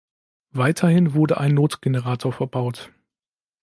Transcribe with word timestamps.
Weiterhin 0.55 1.13
wurde 1.13 1.37
ein 1.39 1.53
Notgenerator 1.53 2.33
verbaut. 2.33 2.91